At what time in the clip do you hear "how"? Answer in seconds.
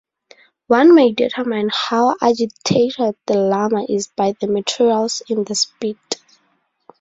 1.71-2.15